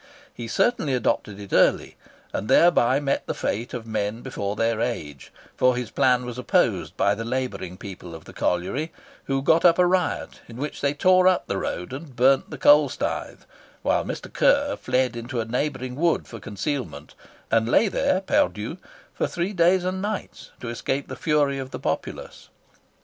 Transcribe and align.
He 0.33 0.47
certainly 0.47 0.95
adopted 0.95 1.39
it 1.39 1.53
early, 1.53 1.95
and 2.33 2.47
thereby 2.47 2.99
met 2.99 3.27
the 3.27 3.35
fate 3.35 3.71
of 3.71 3.85
men 3.85 4.23
before 4.23 4.55
their 4.55 4.81
age; 4.81 5.31
for 5.55 5.75
his 5.75 5.91
plan 5.91 6.25
was 6.25 6.39
opposed 6.39 6.97
by 6.97 7.13
the 7.13 7.23
labouring 7.23 7.77
people 7.77 8.15
of 8.15 8.25
the 8.25 8.33
colliery, 8.33 8.91
who 9.25 9.43
got 9.43 9.63
up 9.63 9.77
a 9.77 9.85
riot 9.85 10.41
in 10.47 10.57
which 10.57 10.81
they 10.81 10.95
tore 10.95 11.27
up 11.27 11.45
the 11.45 11.59
road 11.59 11.93
and 11.93 12.15
burnt 12.15 12.49
the 12.49 12.57
coal 12.57 12.89
staith, 12.89 13.45
whilst 13.83 14.07
Mr. 14.23 14.33
Curr 14.33 14.75
fled 14.75 15.15
into 15.15 15.39
a 15.39 15.45
neighbouring 15.45 15.95
wood 15.95 16.27
for 16.27 16.39
concealment, 16.39 17.13
and 17.51 17.69
lay 17.69 17.87
there 17.87 18.21
perdu 18.21 18.79
for 19.13 19.27
three 19.27 19.53
days 19.53 19.83
and 19.83 20.01
nights, 20.01 20.49
to 20.61 20.69
escape 20.69 21.09
the 21.09 21.15
fury 21.15 21.59
of 21.59 21.69
the 21.69 21.79
populace. 21.79 22.49